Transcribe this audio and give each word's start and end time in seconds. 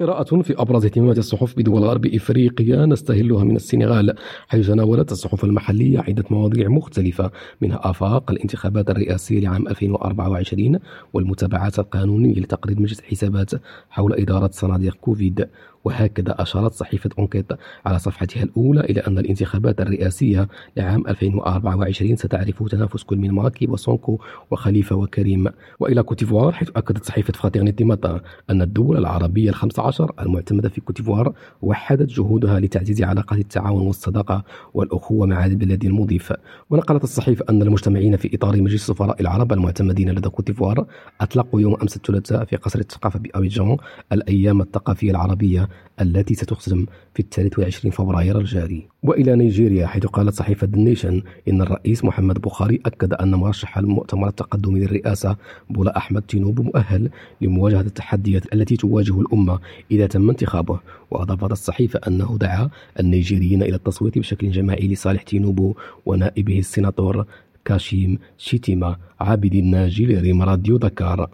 قراءة 0.00 0.42
في 0.42 0.54
أبرز 0.58 0.84
اهتمامات 0.84 1.18
الصحف 1.18 1.56
بدول 1.56 1.84
غرب 1.84 2.06
إفريقيا 2.06 2.86
نستهلها 2.86 3.44
من 3.44 3.56
السنغال 3.56 4.14
حيث 4.48 4.66
تناولت 4.66 5.12
الصحف 5.12 5.44
المحلية 5.44 5.98
عدة 5.98 6.24
مواضيع 6.30 6.68
مختلفة 6.68 7.30
منها 7.60 7.90
آفاق 7.90 8.30
الانتخابات 8.30 8.90
الرئاسية 8.90 9.40
لعام 9.40 9.68
2024 9.68 10.78
والمتابعات 11.12 11.78
القانونية 11.78 12.34
لتقرير 12.34 12.80
مجلس 12.80 13.00
الحسابات 13.00 13.50
حول 13.90 14.14
إدارة 14.14 14.50
صناديق 14.52 14.94
كوفيد. 14.94 15.48
وهكذا 15.84 16.34
أشارت 16.42 16.72
صحيفة 16.72 17.10
أونكيت 17.18 17.46
على 17.86 17.98
صفحتها 17.98 18.42
الأولى 18.42 18.80
إلى 18.80 19.00
أن 19.00 19.18
الانتخابات 19.18 19.80
الرئاسية 19.80 20.48
لعام 20.76 21.06
2024 21.08 22.16
ستعرف 22.16 22.62
تنافس 22.68 23.02
كل 23.02 23.16
من 23.16 23.30
ماكي 23.30 23.66
وسونكو 23.66 24.18
وخليفة 24.50 24.96
وكريم. 24.96 25.48
وإلى 25.80 26.02
كوتيفوار 26.02 26.52
حيث 26.52 26.70
أكدت 26.76 27.04
صحيفة 27.04 27.32
Fraternité 27.32 27.84
Matin 27.84 28.20
أن 28.50 28.62
الدول 28.62 28.96
العربية 28.96 29.50
الخمس 29.50 29.78
عشر 29.86 30.12
المعتمدة 30.20 30.68
في 30.68 30.80
كوتيفوار 30.80 31.32
وحدت 31.62 32.08
جهودها 32.10 32.60
لتعزيز 32.60 33.02
علاقات 33.02 33.38
التعاون 33.38 33.86
والصداقة 33.86 34.44
والأخوة 34.74 35.26
مع 35.26 35.46
البلاد 35.46 35.84
المضيف 35.84 36.32
ونقلت 36.70 37.04
الصحيفة 37.04 37.44
أن 37.50 37.62
المجتمعين 37.62 38.16
في 38.16 38.34
إطار 38.34 38.56
مجلس 38.56 38.74
السفراء 38.74 39.20
العرب 39.20 39.52
المعتمدين 39.52 40.10
لدى 40.10 40.28
كوتيفوار 40.28 40.86
أطلقوا 41.20 41.60
يوم 41.60 41.76
أمس 41.82 41.96
الثلاثاء 41.96 42.44
في 42.44 42.56
قصر 42.56 42.78
الثقافة 42.78 43.18
بأبيجان 43.18 43.76
الأيام 44.12 44.60
الثقافية 44.60 45.10
العربية 45.10 45.68
التي 46.00 46.34
ستختم 46.34 46.86
في 47.14 47.20
الثالث 47.20 47.58
والعشرين 47.58 47.92
فبراير 47.92 48.38
الجاري. 48.38 48.86
وإلى 49.02 49.36
نيجيريا 49.36 49.86
حيث 49.86 50.06
قالت 50.06 50.34
صحيفة 50.34 50.68
ال 50.74 50.81
Nation 50.81 51.22
إن 51.48 51.62
الرئيس 51.62 52.04
محمد 52.04 52.38
بخاري 52.38 52.80
أكد 52.86 53.12
أن 53.14 53.34
مرشح 53.34 53.78
المؤتمر 53.78 54.28
التقدمي 54.28 54.80
للرئاسة 54.80 55.36
بولا 55.70 55.96
أحمد 55.96 56.22
تينوبو 56.22 56.62
مؤهل 56.62 57.10
لمواجهة 57.40 57.80
التحديات 57.80 58.54
التي 58.54 58.76
تواجه 58.76 59.20
الأمة 59.20 59.58
إذا 59.90 60.06
تم 60.06 60.30
انتخابه. 60.30 60.80
وأضافت 61.10 61.52
الصحيفة 61.52 62.00
أنه 62.08 62.36
دعا 62.40 62.70
النيجيريين 63.00 63.62
إلى 63.62 63.74
التصويت 63.74 64.18
بشكل 64.18 64.50
جماعي 64.50 64.88
لصالح 64.88 65.22
تينوبو 65.22 65.74
ونائبه 66.06 66.58
السيناتور 66.58 67.26
كاشيم 67.64 68.18
شيتيما 68.38 68.96
عابد 69.20 69.54
الناجي 69.54 70.06
لريم 70.06 70.42
راديو 70.42 70.76
دكار. 70.76 71.30